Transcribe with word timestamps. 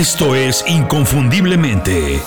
Esto 0.00 0.34
es 0.34 0.64
Inconfundiblemente. 0.66 2.22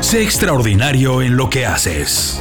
Sé 0.00 0.24
extraordinario 0.24 1.22
en 1.22 1.36
lo 1.36 1.48
que 1.48 1.66
haces. 1.66 2.40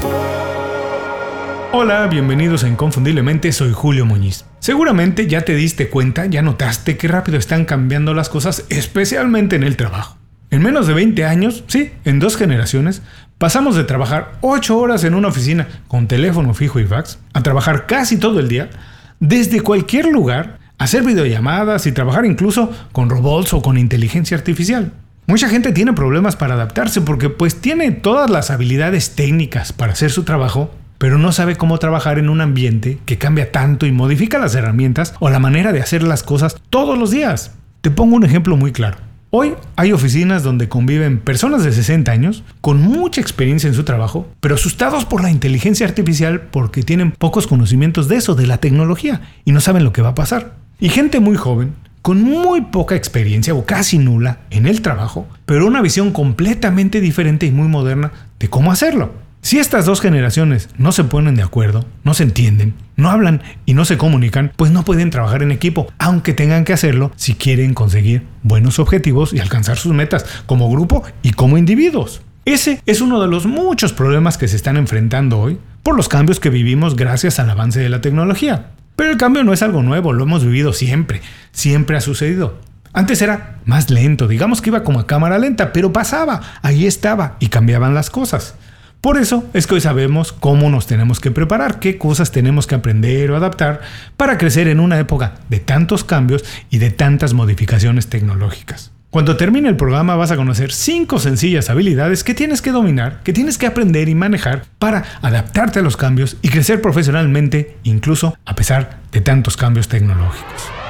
Hola, 1.72 2.08
bienvenidos 2.08 2.64
a 2.64 2.68
Inconfundiblemente, 2.68 3.52
soy 3.52 3.74
Julio 3.74 4.08
Muñiz. 4.08 4.46
Seguramente 4.58 5.28
ya 5.28 5.42
te 5.42 5.54
diste 5.54 5.90
cuenta, 5.92 6.26
ya 6.26 6.42
notaste 6.42 6.98
qué 6.98 7.08
rápido 7.08 7.38
están 7.38 7.66
cambiando 7.66 8.16
las 8.16 8.30
cosas, 8.30 8.66
especialmente 8.70 9.56
en 9.56 9.62
el 9.62 9.78
trabajo. 9.78 10.18
En 10.50 10.64
menos 10.64 10.88
de 10.88 10.96
20 10.96 11.26
años, 11.26 11.64
sí, 11.68 11.92
en 12.06 12.18
dos 12.18 12.38
generaciones, 12.38 13.04
pasamos 13.38 13.76
de 13.76 13.84
trabajar 13.84 14.40
8 14.42 14.76
horas 14.76 15.04
en 15.04 15.14
una 15.14 15.28
oficina 15.28 15.68
con 15.88 16.08
teléfono 16.08 16.56
fijo 16.56 16.80
y 16.80 16.86
fax 16.86 17.20
a 17.34 17.44
trabajar 17.44 17.86
casi 17.86 18.18
todo 18.18 18.40
el 18.40 18.48
día, 18.48 18.72
desde 19.20 19.62
cualquier 19.62 20.08
lugar, 20.08 20.60
hacer 20.78 21.04
videollamadas 21.04 21.88
y 21.88 21.92
trabajar 21.92 22.26
incluso 22.26 22.72
con 22.92 23.10
robots 23.10 23.54
o 23.54 23.62
con 23.62 23.78
inteligencia 23.78 24.38
artificial. 24.38 24.94
Mucha 25.26 25.50
gente 25.50 25.74
tiene 25.74 25.94
problemas 25.94 26.36
para 26.36 26.54
adaptarse 26.54 27.02
porque 27.02 27.30
pues 27.30 27.60
tiene 27.60 27.92
todas 27.92 28.30
las 28.30 28.50
habilidades 28.50 29.16
técnicas 29.16 29.74
para 29.74 29.94
hacer 29.94 30.12
su 30.12 30.24
trabajo, 30.24 30.72
pero 30.98 31.18
no 31.18 31.32
sabe 31.32 31.58
cómo 31.58 31.78
trabajar 31.80 32.18
en 32.18 32.30
un 32.30 32.42
ambiente 32.42 33.00
que 33.06 33.18
cambia 33.18 33.52
tanto 33.52 33.86
y 33.86 33.92
modifica 33.92 34.40
las 34.40 34.56
herramientas 34.56 35.14
o 35.20 35.30
la 35.30 35.40
manera 35.40 35.74
de 35.74 35.82
hacer 35.82 36.04
las 36.04 36.24
cosas 36.24 36.56
todos 36.70 36.98
los 36.98 37.12
días. 37.12 37.56
Te 37.82 37.92
pongo 37.92 38.16
un 38.16 38.24
ejemplo 38.24 38.56
muy 38.56 38.72
claro. 38.72 39.07
Hoy 39.30 39.56
hay 39.76 39.92
oficinas 39.92 40.42
donde 40.42 40.70
conviven 40.70 41.20
personas 41.20 41.66
de 41.66 41.74
60 41.74 42.10
años 42.10 42.46
con 42.62 42.82
mucha 42.82 43.20
experiencia 43.20 43.68
en 43.68 43.74
su 43.74 43.84
trabajo, 43.84 44.26
pero 44.40 44.56
asustados 44.56 45.04
por 45.04 45.22
la 45.22 45.30
inteligencia 45.30 45.86
artificial 45.86 46.44
porque 46.50 46.82
tienen 46.82 47.12
pocos 47.12 47.46
conocimientos 47.46 48.08
de 48.08 48.16
eso, 48.16 48.36
de 48.36 48.48
la 48.48 48.60
tecnología, 48.60 49.22
y 49.44 49.52
no 49.52 49.60
saben 49.60 49.84
lo 49.84 49.92
que 49.92 50.02
va 50.02 50.10
a 50.10 50.16
pasar. 50.16 50.54
Y 50.80 50.88
gente 50.88 51.20
muy 51.20 51.36
joven 51.36 51.74
con 52.02 52.22
muy 52.22 52.62
poca 52.62 52.96
experiencia 52.96 53.54
o 53.54 53.66
casi 53.66 53.98
nula 53.98 54.38
en 54.50 54.66
el 54.66 54.82
trabajo, 54.82 55.28
pero 55.46 55.68
una 55.68 55.82
visión 55.82 56.12
completamente 56.14 57.02
diferente 57.02 57.46
y 57.48 57.52
muy 57.52 57.68
moderna 57.68 58.14
de 58.40 58.50
cómo 58.50 58.72
hacerlo. 58.72 59.12
Si 59.48 59.60
estas 59.60 59.86
dos 59.86 60.02
generaciones 60.02 60.68
no 60.78 60.92
se 60.92 61.06
ponen 61.06 61.36
de 61.36 61.42
acuerdo, 61.42 61.86
no 62.04 62.14
se 62.14 62.24
entienden, 62.24 62.74
no 62.98 63.10
hablan 63.10 63.42
y 63.66 63.76
no 63.76 63.86
se 63.86 63.98
comunican, 63.98 64.52
pues 64.58 64.72
no 64.72 64.84
pueden 64.84 65.10
trabajar 65.10 65.42
en 65.42 65.54
equipo, 65.54 65.88
aunque 66.00 66.34
tengan 66.34 66.66
que 66.66 66.74
hacerlo 66.74 67.14
si 67.16 67.34
quieren 67.34 67.74
conseguir 67.74 68.28
buenos 68.44 68.78
objetivos 68.78 69.32
y 69.34 69.40
alcanzar 69.40 69.78
sus 69.78 69.94
metas 69.94 70.26
como 70.48 70.70
grupo 70.70 71.04
y 71.22 71.32
como 71.32 71.58
individuos. 71.58 72.24
Ese 72.44 72.82
es 72.86 73.00
uno 73.00 73.22
de 73.22 73.30
los 73.30 73.46
muchos 73.46 73.94
problemas 73.94 74.38
que 74.38 74.50
se 74.50 74.58
están 74.58 74.76
enfrentando 74.76 75.40
hoy 75.40 75.58
por 75.82 75.96
los 75.96 76.10
cambios 76.10 76.42
que 76.42 76.50
vivimos 76.50 76.98
gracias 76.98 77.40
al 77.40 77.50
avance 77.50 77.80
de 77.80 77.88
la 77.88 78.02
tecnología. 78.02 78.72
Pero 78.98 79.12
el 79.12 79.18
cambio 79.18 79.46
no 79.46 79.54
es 79.54 79.62
algo 79.62 79.82
nuevo, 79.82 80.12
lo 80.12 80.24
hemos 80.24 80.44
vivido 80.44 80.74
siempre, 80.74 81.22
siempre 81.54 81.96
ha 81.96 82.02
sucedido. 82.02 82.60
Antes 82.92 83.22
era 83.22 83.60
más 83.64 83.90
lento, 83.90 84.28
digamos 84.28 84.62
que 84.62 84.72
iba 84.72 84.84
como 84.84 85.00
a 85.00 85.08
cámara 85.08 85.40
lenta, 85.40 85.72
pero 85.72 85.94
pasaba, 85.94 86.42
ahí 86.62 86.86
estaba 86.86 87.38
y 87.40 87.48
cambiaban 87.48 87.94
las 87.94 88.10
cosas. 88.10 88.56
Por 89.02 89.18
eso 89.18 89.46
es 89.54 89.68
que 89.68 89.76
hoy 89.76 89.82
sabemos 89.82 90.34
cómo 90.34 90.70
nos 90.70 90.88
tenemos 90.88 91.20
que 91.20 91.32
preparar, 91.32 91.80
qué 91.80 91.98
cosas 91.98 92.32
tenemos 92.32 92.66
que 92.66 92.76
aprender 92.76 93.30
o 93.32 93.38
adaptar 93.38 93.82
para 94.18 94.38
crecer 94.38 94.68
en 94.68 94.80
una 94.80 95.00
época 95.00 95.36
de 95.50 95.60
tantos 95.60 96.04
cambios 96.04 96.44
y 96.70 96.80
de 96.80 96.90
tantas 96.90 97.34
modificaciones 97.34 98.08
tecnológicas. 98.08 98.92
Cuando 99.10 99.38
termine 99.38 99.70
el 99.70 99.78
programa 99.78 100.16
vas 100.16 100.32
a 100.32 100.36
conocer 100.36 100.74
5 100.74 101.20
sencillas 101.20 101.70
habilidades 101.70 102.24
que 102.24 102.34
tienes 102.34 102.62
que 102.62 102.72
dominar, 102.72 103.22
que 103.24 103.34
tienes 103.34 103.58
que 103.58 103.68
aprender 103.68 104.10
y 104.10 104.16
manejar 104.16 104.66
para 104.80 105.06
adaptarte 105.22 105.80
a 105.80 105.84
los 105.84 105.96
cambios 105.96 106.36
y 106.42 106.50
crecer 106.50 106.82
profesionalmente, 106.82 107.78
incluso 107.84 108.38
a 108.46 108.56
pesar 108.56 109.00
de 109.12 109.22
tantos 109.22 109.56
cambios 109.56 109.88
tecnológicos. 109.88 110.87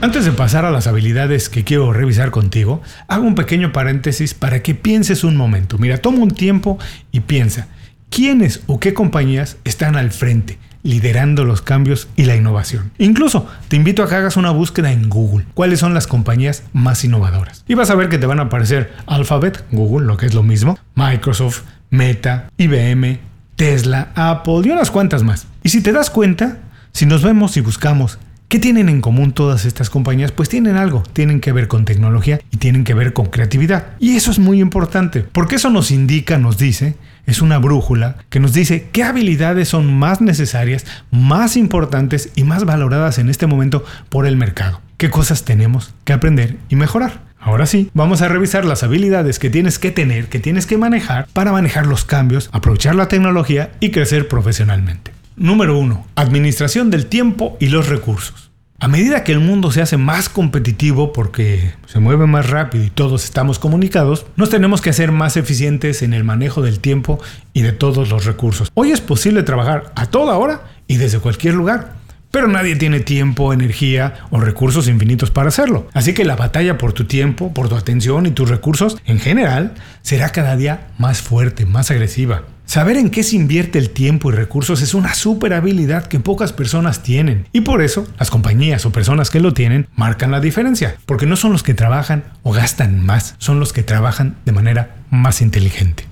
Antes 0.00 0.24
de 0.24 0.30
pasar 0.30 0.64
a 0.64 0.70
las 0.70 0.86
habilidades 0.86 1.48
que 1.48 1.64
quiero 1.64 1.92
revisar 1.92 2.30
contigo, 2.30 2.80
hago 3.08 3.24
un 3.24 3.34
pequeño 3.34 3.72
paréntesis 3.72 4.32
para 4.32 4.62
que 4.62 4.76
pienses 4.76 5.24
un 5.24 5.36
momento. 5.36 5.76
Mira, 5.76 5.98
toma 5.98 6.18
un 6.18 6.30
tiempo 6.30 6.78
y 7.10 7.20
piensa, 7.20 7.66
¿quiénes 8.08 8.62
o 8.68 8.78
qué 8.78 8.94
compañías 8.94 9.56
están 9.64 9.96
al 9.96 10.12
frente? 10.12 10.58
liderando 10.84 11.44
los 11.44 11.60
cambios 11.60 12.08
y 12.14 12.24
la 12.24 12.36
innovación. 12.36 12.92
Incluso 12.98 13.48
te 13.66 13.74
invito 13.74 14.02
a 14.02 14.08
que 14.08 14.14
hagas 14.14 14.36
una 14.36 14.52
búsqueda 14.52 14.92
en 14.92 15.10
Google. 15.10 15.44
¿Cuáles 15.52 15.80
son 15.80 15.92
las 15.92 16.06
compañías 16.06 16.62
más 16.72 17.04
innovadoras? 17.04 17.64
Y 17.66 17.74
vas 17.74 17.90
a 17.90 17.96
ver 17.96 18.08
que 18.08 18.16
te 18.16 18.26
van 18.26 18.38
a 18.38 18.44
aparecer 18.44 18.94
Alphabet, 19.06 19.64
Google, 19.72 20.06
lo 20.06 20.16
que 20.16 20.26
es 20.26 20.34
lo 20.34 20.44
mismo, 20.44 20.78
Microsoft, 20.94 21.62
Meta, 21.90 22.48
IBM, 22.56 23.18
Tesla, 23.56 24.12
Apple 24.14 24.62
y 24.64 24.70
unas 24.70 24.92
cuantas 24.92 25.24
más. 25.24 25.48
Y 25.64 25.70
si 25.70 25.82
te 25.82 25.92
das 25.92 26.08
cuenta, 26.10 26.58
si 26.92 27.04
nos 27.04 27.22
vemos 27.22 27.56
y 27.56 27.60
buscamos 27.60 28.18
¿Qué 28.48 28.58
tienen 28.58 28.88
en 28.88 29.02
común 29.02 29.32
todas 29.32 29.66
estas 29.66 29.90
compañías? 29.90 30.32
Pues 30.32 30.48
tienen 30.48 30.76
algo, 30.76 31.02
tienen 31.12 31.40
que 31.40 31.52
ver 31.52 31.68
con 31.68 31.84
tecnología 31.84 32.40
y 32.50 32.56
tienen 32.56 32.82
que 32.82 32.94
ver 32.94 33.12
con 33.12 33.26
creatividad. 33.26 33.88
Y 33.98 34.16
eso 34.16 34.30
es 34.30 34.38
muy 34.38 34.62
importante, 34.62 35.20
porque 35.20 35.56
eso 35.56 35.68
nos 35.68 35.90
indica, 35.90 36.38
nos 36.38 36.56
dice, 36.56 36.96
es 37.26 37.42
una 37.42 37.58
brújula 37.58 38.16
que 38.30 38.40
nos 38.40 38.54
dice 38.54 38.88
qué 38.90 39.02
habilidades 39.02 39.68
son 39.68 39.92
más 39.92 40.22
necesarias, 40.22 40.86
más 41.10 41.58
importantes 41.58 42.30
y 42.36 42.44
más 42.44 42.64
valoradas 42.64 43.18
en 43.18 43.28
este 43.28 43.46
momento 43.46 43.84
por 44.08 44.26
el 44.26 44.38
mercado. 44.38 44.80
¿Qué 44.96 45.10
cosas 45.10 45.44
tenemos 45.44 45.92
que 46.04 46.14
aprender 46.14 46.56
y 46.70 46.76
mejorar? 46.76 47.20
Ahora 47.38 47.66
sí, 47.66 47.90
vamos 47.92 48.22
a 48.22 48.28
revisar 48.28 48.64
las 48.64 48.82
habilidades 48.82 49.38
que 49.38 49.50
tienes 49.50 49.78
que 49.78 49.90
tener, 49.90 50.30
que 50.30 50.38
tienes 50.38 50.64
que 50.64 50.78
manejar 50.78 51.28
para 51.34 51.52
manejar 51.52 51.86
los 51.86 52.06
cambios, 52.06 52.48
aprovechar 52.52 52.94
la 52.94 53.08
tecnología 53.08 53.72
y 53.78 53.90
crecer 53.90 54.26
profesionalmente. 54.26 55.17
Número 55.38 55.78
1. 55.78 56.04
Administración 56.16 56.90
del 56.90 57.06
tiempo 57.06 57.56
y 57.60 57.68
los 57.68 57.88
recursos. 57.88 58.50
A 58.80 58.88
medida 58.88 59.22
que 59.22 59.30
el 59.30 59.38
mundo 59.38 59.70
se 59.70 59.80
hace 59.80 59.96
más 59.96 60.28
competitivo 60.28 61.12
porque 61.12 61.74
se 61.86 62.00
mueve 62.00 62.26
más 62.26 62.50
rápido 62.50 62.84
y 62.84 62.90
todos 62.90 63.24
estamos 63.24 63.60
comunicados, 63.60 64.26
nos 64.34 64.50
tenemos 64.50 64.80
que 64.80 64.90
hacer 64.90 65.12
más 65.12 65.36
eficientes 65.36 66.02
en 66.02 66.12
el 66.12 66.24
manejo 66.24 66.60
del 66.60 66.80
tiempo 66.80 67.20
y 67.52 67.62
de 67.62 67.70
todos 67.70 68.08
los 68.08 68.24
recursos. 68.24 68.72
Hoy 68.74 68.90
es 68.90 69.00
posible 69.00 69.44
trabajar 69.44 69.92
a 69.94 70.06
toda 70.06 70.38
hora 70.38 70.62
y 70.88 70.96
desde 70.96 71.20
cualquier 71.20 71.54
lugar, 71.54 71.94
pero 72.32 72.48
nadie 72.48 72.74
tiene 72.74 72.98
tiempo, 72.98 73.52
energía 73.52 74.14
o 74.30 74.40
recursos 74.40 74.88
infinitos 74.88 75.30
para 75.30 75.48
hacerlo. 75.50 75.86
Así 75.92 76.14
que 76.14 76.24
la 76.24 76.34
batalla 76.34 76.78
por 76.78 76.92
tu 76.92 77.04
tiempo, 77.04 77.54
por 77.54 77.68
tu 77.68 77.76
atención 77.76 78.26
y 78.26 78.32
tus 78.32 78.48
recursos 78.48 78.98
en 79.06 79.20
general 79.20 79.74
será 80.02 80.30
cada 80.30 80.56
día 80.56 80.88
más 80.98 81.22
fuerte, 81.22 81.64
más 81.64 81.92
agresiva. 81.92 82.42
Saber 82.68 82.98
en 82.98 83.08
qué 83.08 83.22
se 83.22 83.34
invierte 83.34 83.78
el 83.78 83.88
tiempo 83.88 84.30
y 84.30 84.34
recursos 84.34 84.82
es 84.82 84.92
una 84.92 85.14
super 85.14 85.54
habilidad 85.54 86.04
que 86.06 86.20
pocas 86.20 86.52
personas 86.52 87.02
tienen 87.02 87.48
y 87.50 87.62
por 87.62 87.80
eso 87.80 88.06
las 88.18 88.30
compañías 88.30 88.84
o 88.84 88.92
personas 88.92 89.30
que 89.30 89.40
lo 89.40 89.54
tienen 89.54 89.88
marcan 89.96 90.30
la 90.30 90.40
diferencia, 90.40 90.96
porque 91.06 91.24
no 91.24 91.36
son 91.36 91.52
los 91.52 91.62
que 91.62 91.72
trabajan 91.72 92.24
o 92.42 92.52
gastan 92.52 93.02
más, 93.02 93.36
son 93.38 93.58
los 93.58 93.72
que 93.72 93.82
trabajan 93.82 94.36
de 94.44 94.52
manera 94.52 94.96
más 95.08 95.40
inteligente. 95.40 96.04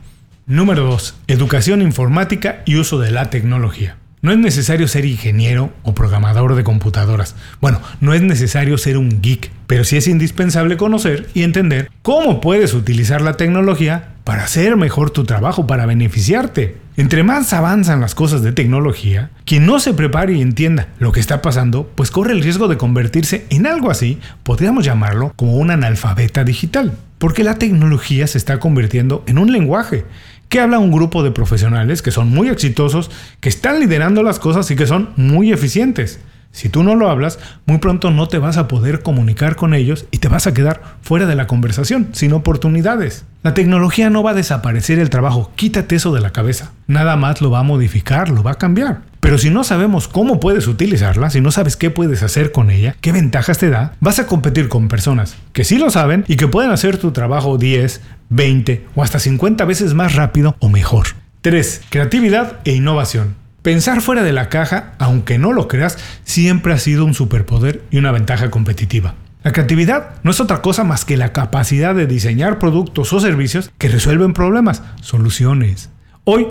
Número 0.46 0.84
2. 0.84 1.16
Educación 1.26 1.82
informática 1.82 2.62
y 2.64 2.76
uso 2.76 2.98
de 2.98 3.10
la 3.10 3.28
tecnología. 3.28 3.98
No 4.22 4.32
es 4.32 4.38
necesario 4.38 4.88
ser 4.88 5.04
ingeniero 5.04 5.74
o 5.82 5.94
programador 5.94 6.54
de 6.54 6.64
computadoras. 6.64 7.36
Bueno, 7.60 7.82
no 8.00 8.14
es 8.14 8.22
necesario 8.22 8.78
ser 8.78 8.96
un 8.96 9.20
geek, 9.20 9.50
pero 9.66 9.84
sí 9.84 9.96
es 9.96 10.08
indispensable 10.08 10.76
conocer 10.76 11.28
y 11.34 11.42
entender 11.42 11.90
cómo 12.02 12.40
puedes 12.40 12.74
utilizar 12.74 13.20
la 13.22 13.36
tecnología 13.36 14.14
para 14.24 14.44
hacer 14.44 14.76
mejor 14.76 15.10
tu 15.10 15.24
trabajo, 15.24 15.66
para 15.66 15.86
beneficiarte. 15.86 16.76
Entre 16.96 17.22
más 17.22 17.52
avanzan 17.52 18.00
las 18.00 18.14
cosas 18.14 18.42
de 18.42 18.52
tecnología, 18.52 19.30
quien 19.44 19.66
no 19.66 19.78
se 19.78 19.94
prepare 19.94 20.32
y 20.32 20.42
entienda 20.42 20.88
lo 20.98 21.12
que 21.12 21.20
está 21.20 21.42
pasando, 21.42 21.90
pues 21.94 22.10
corre 22.10 22.32
el 22.32 22.42
riesgo 22.42 22.68
de 22.68 22.76
convertirse 22.76 23.46
en 23.50 23.66
algo 23.66 23.90
así, 23.90 24.18
podríamos 24.42 24.84
llamarlo 24.84 25.32
como 25.36 25.56
un 25.56 25.70
analfabeta 25.70 26.42
digital. 26.42 26.92
Porque 27.18 27.44
la 27.44 27.54
tecnología 27.54 28.26
se 28.26 28.38
está 28.38 28.58
convirtiendo 28.58 29.22
en 29.26 29.38
un 29.38 29.52
lenguaje 29.52 30.04
que 30.48 30.60
habla 30.60 30.78
un 30.78 30.92
grupo 30.92 31.22
de 31.22 31.30
profesionales 31.30 32.02
que 32.02 32.10
son 32.10 32.28
muy 32.28 32.48
exitosos, 32.48 33.10
que 33.40 33.48
están 33.48 33.80
liderando 33.80 34.22
las 34.22 34.38
cosas 34.38 34.70
y 34.70 34.76
que 34.76 34.86
son 34.86 35.10
muy 35.16 35.52
eficientes. 35.52 36.20
Si 36.52 36.68
tú 36.68 36.82
no 36.82 36.94
lo 36.94 37.10
hablas, 37.10 37.38
muy 37.66 37.78
pronto 37.78 38.10
no 38.10 38.28
te 38.28 38.38
vas 38.38 38.56
a 38.56 38.66
poder 38.66 39.02
comunicar 39.02 39.56
con 39.56 39.74
ellos 39.74 40.06
y 40.10 40.18
te 40.18 40.28
vas 40.28 40.46
a 40.46 40.54
quedar 40.54 40.80
fuera 41.02 41.26
de 41.26 41.34
la 41.34 41.46
conversación, 41.46 42.08
sin 42.12 42.32
oportunidades. 42.32 43.24
La 43.42 43.54
tecnología 43.54 44.08
no 44.08 44.22
va 44.22 44.30
a 44.30 44.34
desaparecer 44.34 44.98
el 44.98 45.10
trabajo, 45.10 45.52
quítate 45.54 45.96
eso 45.96 46.14
de 46.14 46.20
la 46.20 46.32
cabeza. 46.32 46.72
Nada 46.86 47.16
más 47.16 47.40
lo 47.40 47.50
va 47.50 47.58
a 47.58 47.62
modificar, 47.62 48.30
lo 48.30 48.42
va 48.42 48.52
a 48.52 48.58
cambiar. 48.58 49.02
Pero 49.20 49.38
si 49.38 49.50
no 49.50 49.64
sabemos 49.64 50.08
cómo 50.08 50.40
puedes 50.40 50.66
utilizarla, 50.66 51.30
si 51.30 51.40
no 51.40 51.50
sabes 51.50 51.76
qué 51.76 51.90
puedes 51.90 52.22
hacer 52.22 52.52
con 52.52 52.70
ella, 52.70 52.94
qué 53.00 53.12
ventajas 53.12 53.58
te 53.58 53.70
da, 53.70 53.94
vas 54.00 54.18
a 54.18 54.26
competir 54.26 54.68
con 54.68 54.88
personas 54.88 55.36
que 55.52 55.64
sí 55.64 55.78
lo 55.78 55.90
saben 55.90 56.24
y 56.28 56.36
que 56.36 56.48
pueden 56.48 56.70
hacer 56.70 56.96
tu 56.96 57.10
trabajo 57.10 57.58
10, 57.58 58.00
20 58.30 58.86
o 58.94 59.02
hasta 59.02 59.18
50 59.18 59.64
veces 59.64 59.94
más 59.94 60.14
rápido 60.14 60.56
o 60.60 60.68
mejor. 60.68 61.08
3. 61.40 61.82
Creatividad 61.90 62.60
e 62.64 62.72
innovación. 62.72 63.45
Pensar 63.66 64.00
fuera 64.00 64.22
de 64.22 64.32
la 64.32 64.48
caja, 64.48 64.92
aunque 65.00 65.38
no 65.38 65.52
lo 65.52 65.66
creas, 65.66 65.98
siempre 66.22 66.72
ha 66.72 66.78
sido 66.78 67.04
un 67.04 67.14
superpoder 67.14 67.82
y 67.90 67.98
una 67.98 68.12
ventaja 68.12 68.48
competitiva. 68.48 69.16
La 69.42 69.50
creatividad 69.50 70.22
no 70.22 70.30
es 70.30 70.38
otra 70.38 70.62
cosa 70.62 70.84
más 70.84 71.04
que 71.04 71.16
la 71.16 71.32
capacidad 71.32 71.92
de 71.92 72.06
diseñar 72.06 72.60
productos 72.60 73.12
o 73.12 73.18
servicios 73.18 73.72
que 73.76 73.88
resuelven 73.88 74.34
problemas, 74.34 74.84
soluciones. 75.00 75.90
Hoy 76.22 76.46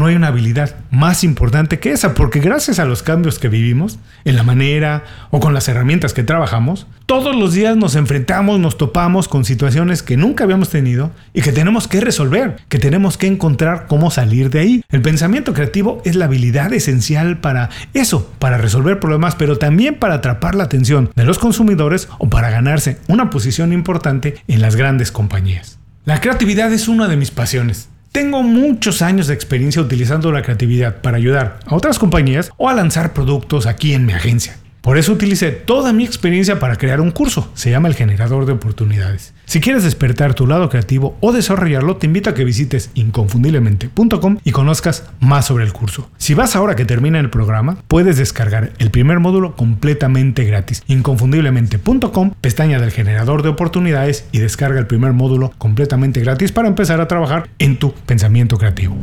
no 0.00 0.06
hay 0.06 0.16
una 0.16 0.28
habilidad 0.28 0.76
más 0.90 1.22
importante 1.24 1.78
que 1.78 1.92
esa, 1.92 2.14
porque 2.14 2.40
gracias 2.40 2.78
a 2.78 2.86
los 2.86 3.02
cambios 3.02 3.38
que 3.38 3.48
vivimos, 3.48 3.98
en 4.24 4.34
la 4.34 4.42
manera 4.42 5.04
o 5.30 5.40
con 5.40 5.52
las 5.52 5.68
herramientas 5.68 6.14
que 6.14 6.22
trabajamos, 6.22 6.86
todos 7.04 7.36
los 7.36 7.52
días 7.52 7.76
nos 7.76 7.96
enfrentamos, 7.96 8.58
nos 8.58 8.78
topamos 8.78 9.28
con 9.28 9.44
situaciones 9.44 10.02
que 10.02 10.16
nunca 10.16 10.44
habíamos 10.44 10.70
tenido 10.70 11.10
y 11.34 11.42
que 11.42 11.52
tenemos 11.52 11.86
que 11.86 12.00
resolver, 12.00 12.56
que 12.70 12.78
tenemos 12.78 13.18
que 13.18 13.26
encontrar 13.26 13.86
cómo 13.88 14.10
salir 14.10 14.48
de 14.48 14.60
ahí. 14.60 14.84
El 14.88 15.02
pensamiento 15.02 15.52
creativo 15.52 16.00
es 16.06 16.16
la 16.16 16.24
habilidad 16.24 16.72
esencial 16.72 17.38
para 17.38 17.68
eso, 17.92 18.32
para 18.38 18.56
resolver 18.56 19.00
problemas, 19.00 19.34
pero 19.34 19.58
también 19.58 19.96
para 19.96 20.14
atrapar 20.14 20.54
la 20.54 20.64
atención 20.64 21.10
de 21.14 21.24
los 21.24 21.38
consumidores 21.38 22.08
o 22.18 22.30
para 22.30 22.48
ganarse 22.48 22.98
una 23.06 23.28
posición 23.28 23.74
importante 23.74 24.36
en 24.48 24.62
las 24.62 24.76
grandes 24.76 25.12
compañías. 25.12 25.78
La 26.06 26.22
creatividad 26.22 26.72
es 26.72 26.88
una 26.88 27.06
de 27.06 27.18
mis 27.18 27.30
pasiones. 27.30 27.90
Tengo 28.12 28.42
muchos 28.42 29.02
años 29.02 29.28
de 29.28 29.34
experiencia 29.34 29.80
utilizando 29.80 30.32
la 30.32 30.42
creatividad 30.42 31.00
para 31.00 31.16
ayudar 31.16 31.60
a 31.64 31.76
otras 31.76 32.00
compañías 32.00 32.50
o 32.56 32.68
a 32.68 32.74
lanzar 32.74 33.12
productos 33.12 33.66
aquí 33.66 33.94
en 33.94 34.04
mi 34.04 34.12
agencia. 34.12 34.59
Por 34.80 34.96
eso 34.96 35.12
utilicé 35.12 35.50
toda 35.50 35.92
mi 35.92 36.04
experiencia 36.04 36.58
para 36.58 36.76
crear 36.76 37.00
un 37.00 37.10
curso. 37.10 37.50
Se 37.54 37.70
llama 37.70 37.88
el 37.88 37.94
generador 37.94 38.46
de 38.46 38.52
oportunidades. 38.52 39.34
Si 39.44 39.60
quieres 39.60 39.84
despertar 39.84 40.34
tu 40.34 40.46
lado 40.46 40.70
creativo 40.70 41.16
o 41.20 41.32
desarrollarlo, 41.32 41.96
te 41.96 42.06
invito 42.06 42.30
a 42.30 42.34
que 42.34 42.44
visites 42.44 42.90
inconfundiblemente.com 42.94 44.38
y 44.42 44.52
conozcas 44.52 45.04
más 45.20 45.46
sobre 45.46 45.64
el 45.64 45.72
curso. 45.72 46.08
Si 46.16 46.34
vas 46.34 46.56
ahora 46.56 46.76
que 46.76 46.84
termina 46.84 47.20
el 47.20 47.30
programa, 47.30 47.76
puedes 47.88 48.16
descargar 48.16 48.72
el 48.78 48.90
primer 48.90 49.20
módulo 49.20 49.56
completamente 49.56 50.44
gratis. 50.44 50.82
Inconfundiblemente.com, 50.86 52.34
pestaña 52.40 52.80
del 52.80 52.92
generador 52.92 53.42
de 53.42 53.50
oportunidades 53.50 54.26
y 54.32 54.38
descarga 54.38 54.78
el 54.78 54.86
primer 54.86 55.12
módulo 55.12 55.52
completamente 55.58 56.20
gratis 56.20 56.52
para 56.52 56.68
empezar 56.68 57.00
a 57.00 57.08
trabajar 57.08 57.50
en 57.58 57.78
tu 57.78 57.92
pensamiento 57.92 58.56
creativo. 58.56 58.96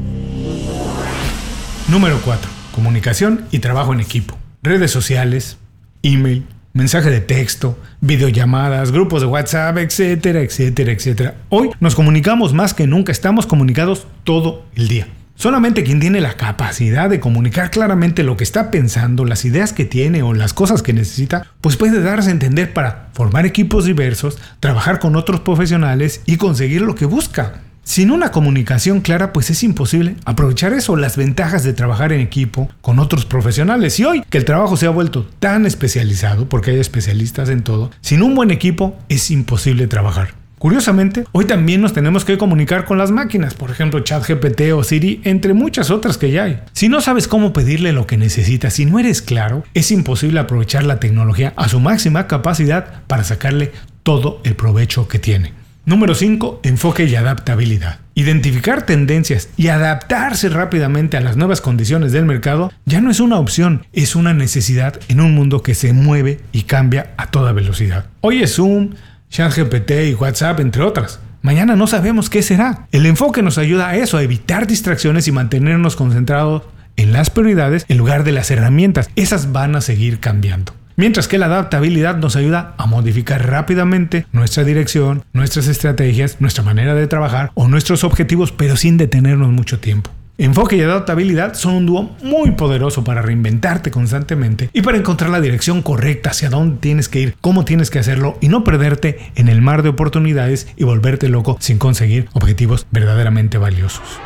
Número 1.88 2.20
4. 2.24 2.50
Comunicación 2.74 3.46
y 3.52 3.60
trabajo 3.60 3.94
en 3.94 4.00
equipo. 4.00 4.38
Redes 4.62 4.92
sociales, 4.92 5.58
email, 6.04 6.46
mensaje 6.74 7.10
de 7.10 7.22
texto, 7.22 7.78
videollamadas, 8.02 8.92
grupos 8.92 9.22
de 9.22 9.28
WhatsApp, 9.28 9.78
etcétera, 9.78 10.42
etcétera, 10.42 10.92
etcétera. 10.92 11.36
Hoy 11.50 11.72
nos 11.80 11.96
comunicamos 11.96 12.54
más 12.54 12.74
que 12.74 12.88
nunca, 12.88 13.12
estamos 13.12 13.46
comunicados 13.48 14.08
todo 14.24 14.66
el 14.76 14.88
día. 14.88 15.08
Solamente 15.36 15.84
quien 15.84 16.00
tiene 16.00 16.20
la 16.20 16.34
capacidad 16.34 17.12
de 17.12 17.20
comunicar 17.20 17.70
claramente 17.70 18.24
lo 18.24 18.38
que 18.38 18.44
está 18.44 18.72
pensando, 18.72 19.24
las 19.24 19.46
ideas 19.46 19.72
que 19.72 19.86
tiene 19.86 20.24
o 20.24 20.34
las 20.34 20.54
cosas 20.54 20.82
que 20.82 20.94
necesita, 20.94 21.46
pues 21.62 21.78
puede 21.78 22.02
darse 22.02 22.30
a 22.30 22.32
entender 22.32 22.74
para 22.74 23.10
formar 23.14 23.46
equipos 23.46 23.86
diversos, 23.86 24.40
trabajar 24.60 24.98
con 24.98 25.16
otros 25.16 25.42
profesionales 25.42 26.24
y 26.26 26.38
conseguir 26.38 26.82
lo 26.82 26.96
que 26.96 27.06
busca. 27.06 27.62
Sin 27.88 28.12
una 28.12 28.32
comunicación 28.32 29.00
clara, 29.00 29.32
pues 29.32 29.50
es 29.50 29.64
imposible 29.64 30.18
aprovechar 30.26 30.74
eso, 30.74 30.98
las 30.98 31.16
ventajas 31.16 31.64
de 31.64 31.72
trabajar 31.72 32.12
en 32.12 32.20
equipo 32.20 32.70
con 32.82 33.00
otros 33.00 33.26
profesionales. 33.26 33.98
Y 33.98 34.04
hoy 34.04 34.24
que 34.30 34.38
el 34.38 34.44
trabajo 34.44 34.76
se 34.76 34.88
ha 34.88 34.90
vuelto 34.90 35.26
tan 35.40 35.66
especializado, 35.66 36.50
porque 36.50 36.72
hay 36.72 36.80
especialistas 36.80 37.48
en 37.48 37.64
todo, 37.64 37.90
sin 38.02 38.24
un 38.24 38.36
buen 38.36 38.52
equipo 38.52 38.98
es 39.08 39.32
imposible 39.32 39.88
trabajar. 39.88 40.34
Curiosamente, 40.60 41.24
hoy 41.32 41.46
también 41.46 41.80
nos 41.80 41.94
tenemos 41.94 42.26
que 42.26 42.38
comunicar 42.38 42.84
con 42.84 42.98
las 42.98 43.10
máquinas, 43.10 43.54
por 43.54 43.72
ejemplo 43.72 44.02
ChatGPT 44.02 44.74
o 44.74 44.84
Siri, 44.84 45.22
entre 45.24 45.54
muchas 45.54 45.90
otras 45.90 46.18
que 46.18 46.30
ya 46.30 46.44
hay. 46.44 46.60
Si 46.74 46.90
no 46.90 47.00
sabes 47.00 47.30
cómo 47.30 47.54
pedirle 47.54 47.94
lo 47.94 48.06
que 48.06 48.18
necesitas, 48.18 48.74
si 48.74 48.86
no 48.86 49.00
eres 49.00 49.22
claro, 49.22 49.64
es 49.74 49.92
imposible 49.92 50.42
aprovechar 50.42 50.84
la 50.84 51.00
tecnología 51.00 51.54
a 51.56 51.70
su 51.70 51.80
máxima 51.80 52.28
capacidad 52.28 53.04
para 53.08 53.24
sacarle 53.24 53.72
todo 54.04 54.42
el 54.44 54.58
provecho 54.58 55.08
que 55.08 55.20
tiene. 55.20 55.57
Número 55.88 56.16
5. 56.16 56.60
Enfoque 56.64 57.06
y 57.06 57.16
adaptabilidad. 57.16 58.00
Identificar 58.14 58.86
tendencias 58.86 59.48
y 59.56 59.70
adaptarse 59.70 60.50
rápidamente 60.50 61.16
a 61.16 61.22
las 61.22 61.38
nuevas 61.38 61.62
condiciones 61.62 62.12
del 62.12 62.26
mercado 62.26 62.74
ya 62.84 63.00
no 63.00 63.10
es 63.10 63.22
una 63.22 63.40
opción, 63.40 63.86
es 63.94 64.14
una 64.14 64.34
necesidad 64.34 65.00
en 65.08 65.22
un 65.22 65.34
mundo 65.34 65.64
que 65.64 65.76
se 65.76 65.94
mueve 65.94 66.42
y 66.52 66.64
cambia 66.64 67.14
a 67.16 67.28
toda 67.28 67.54
velocidad. 67.54 68.08
Hoy 68.20 68.44
es 68.44 68.56
Zoom, 68.56 68.96
ChatGPT 69.30 69.92
y 70.10 70.14
WhatsApp, 70.16 70.60
entre 70.60 70.84
otras. 70.84 71.22
Mañana 71.42 71.78
no 71.78 71.88
sabemos 71.88 72.30
qué 72.30 72.42
será. 72.42 72.86
El 72.92 73.06
enfoque 73.06 73.42
nos 73.42 73.58
ayuda 73.58 73.88
a 73.88 73.96
eso, 73.96 74.18
a 74.18 74.24
evitar 74.24 74.68
distracciones 74.68 75.30
y 75.30 75.32
mantenernos 75.32 75.96
concentrados 75.96 76.64
en 76.98 77.14
las 77.14 77.30
prioridades 77.30 77.86
en 77.88 77.98
lugar 77.98 78.26
de 78.26 78.34
las 78.34 78.52
herramientas. 78.52 79.10
Esas 79.16 79.54
van 79.54 79.78
a 79.78 79.80
seguir 79.80 80.20
cambiando. 80.20 80.74
Mientras 81.00 81.28
que 81.28 81.38
la 81.38 81.46
adaptabilidad 81.46 82.18
nos 82.18 82.36
ayuda 82.36 82.74
a 82.80 82.88
modificar 82.88 83.48
rápidamente 83.48 84.26
nuestra 84.32 84.64
dirección, 84.64 85.24
nuestras 85.32 85.68
estrategias, 85.68 86.38
nuestra 86.42 86.64
manera 86.64 86.96
de 86.96 87.06
trabajar 87.06 87.52
o 87.54 87.68
nuestros 87.68 88.04
objetivos, 88.04 88.52
pero 88.52 88.76
sin 88.76 88.98
detenernos 88.98 89.50
mucho 89.50 89.80
tiempo. 89.80 90.10
Enfoque 90.40 90.76
y 90.76 90.82
adaptabilidad 90.82 91.54
son 91.54 91.76
un 91.76 91.86
dúo 91.86 92.16
muy 92.24 92.54
poderoso 92.54 93.04
para 93.04 93.22
reinventarte 93.22 93.92
constantemente 93.92 94.72
y 94.74 94.82
para 94.82 94.98
encontrar 94.98 95.30
la 95.30 95.40
dirección 95.40 95.84
correcta 95.84 96.32
hacia 96.32 96.50
dónde 96.50 96.78
tienes 96.80 97.10
que 97.10 97.20
ir, 97.20 97.36
cómo 97.42 97.64
tienes 97.64 97.92
que 97.92 98.00
hacerlo 98.00 98.36
y 98.42 98.48
no 98.48 98.64
perderte 98.64 99.20
en 99.36 99.50
el 99.50 99.62
mar 99.62 99.84
de 99.84 99.90
oportunidades 99.90 100.68
y 100.78 100.84
volverte 100.84 101.30
loco 101.30 101.58
sin 101.60 101.78
conseguir 101.78 102.28
objetivos 102.34 102.88
verdaderamente 102.90 103.60
valiosos. 103.60 104.20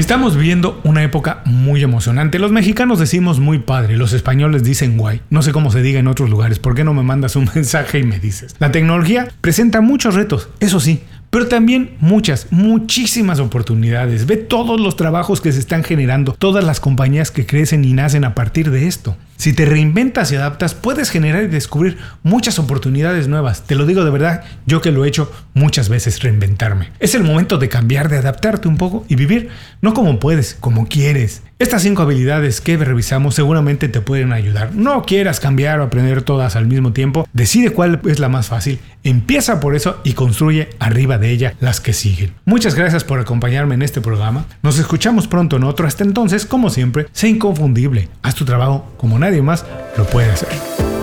Estamos 0.00 0.34
viviendo 0.34 0.80
una 0.82 1.02
época 1.02 1.42
muy 1.44 1.82
emocionante. 1.82 2.38
Los 2.38 2.52
mexicanos 2.52 2.98
decimos 2.98 3.38
muy 3.38 3.58
padre, 3.58 3.98
los 3.98 4.14
españoles 4.14 4.64
dicen 4.64 4.96
guay. 4.96 5.20
No 5.28 5.42
sé 5.42 5.52
cómo 5.52 5.70
se 5.70 5.82
diga 5.82 6.00
en 6.00 6.06
otros 6.06 6.30
lugares, 6.30 6.58
¿por 6.58 6.74
qué 6.74 6.84
no 6.84 6.94
me 6.94 7.02
mandas 7.02 7.36
un 7.36 7.50
mensaje 7.54 7.98
y 7.98 8.04
me 8.04 8.18
dices? 8.18 8.56
La 8.60 8.72
tecnología 8.72 9.28
presenta 9.42 9.82
muchos 9.82 10.14
retos, 10.14 10.48
eso 10.58 10.80
sí, 10.80 11.02
pero 11.28 11.48
también 11.48 11.98
muchas, 12.00 12.46
muchísimas 12.50 13.40
oportunidades. 13.40 14.24
Ve 14.24 14.38
todos 14.38 14.80
los 14.80 14.96
trabajos 14.96 15.42
que 15.42 15.52
se 15.52 15.58
están 15.58 15.84
generando, 15.84 16.32
todas 16.32 16.64
las 16.64 16.80
compañías 16.80 17.30
que 17.30 17.44
crecen 17.44 17.84
y 17.84 17.92
nacen 17.92 18.24
a 18.24 18.34
partir 18.34 18.70
de 18.70 18.86
esto. 18.86 19.18
Si 19.40 19.54
te 19.54 19.64
reinventas 19.64 20.30
y 20.32 20.36
adaptas, 20.36 20.74
puedes 20.74 21.08
generar 21.08 21.44
y 21.44 21.46
descubrir 21.46 21.96
muchas 22.22 22.58
oportunidades 22.58 23.26
nuevas. 23.26 23.62
Te 23.66 23.74
lo 23.74 23.86
digo 23.86 24.04
de 24.04 24.10
verdad, 24.10 24.44
yo 24.66 24.82
que 24.82 24.92
lo 24.92 25.02
he 25.02 25.08
hecho 25.08 25.32
muchas 25.54 25.88
veces, 25.88 26.22
reinventarme. 26.22 26.90
Es 26.98 27.14
el 27.14 27.24
momento 27.24 27.56
de 27.56 27.70
cambiar, 27.70 28.10
de 28.10 28.18
adaptarte 28.18 28.68
un 28.68 28.76
poco 28.76 29.06
y 29.08 29.14
vivir 29.14 29.48
no 29.80 29.94
como 29.94 30.20
puedes, 30.20 30.58
como 30.60 30.86
quieres. 30.88 31.42
Estas 31.58 31.82
cinco 31.82 32.02
habilidades 32.02 32.60
que 32.60 32.76
revisamos 32.76 33.34
seguramente 33.34 33.88
te 33.88 34.02
pueden 34.02 34.34
ayudar. 34.34 34.74
No 34.74 35.04
quieras 35.04 35.40
cambiar 35.40 35.80
o 35.80 35.84
aprender 35.84 36.20
todas 36.20 36.54
al 36.54 36.66
mismo 36.66 36.92
tiempo. 36.92 37.26
Decide 37.32 37.70
cuál 37.70 38.00
es 38.06 38.18
la 38.18 38.28
más 38.28 38.48
fácil. 38.48 38.78
Empieza 39.04 39.60
por 39.60 39.74
eso 39.74 40.00
y 40.04 40.12
construye 40.12 40.68
arriba 40.78 41.16
de 41.16 41.30
ella 41.30 41.54
las 41.60 41.80
que 41.80 41.94
siguen. 41.94 42.34
Muchas 42.44 42.74
gracias 42.74 43.04
por 43.04 43.20
acompañarme 43.20 43.74
en 43.74 43.82
este 43.82 44.02
programa. 44.02 44.44
Nos 44.62 44.78
escuchamos 44.78 45.28
pronto 45.28 45.56
en 45.56 45.64
otro. 45.64 45.86
Hasta 45.86 46.04
entonces, 46.04 46.44
como 46.44 46.68
siempre, 46.68 47.06
sé 47.12 47.28
inconfundible. 47.28 48.10
Haz 48.22 48.34
tu 48.34 48.44
trabajo 48.44 48.89
como 49.00 49.18
nadie 49.18 49.42
más 49.42 49.64
lo 49.96 50.04
puede 50.04 50.30
hacer. 50.30 50.89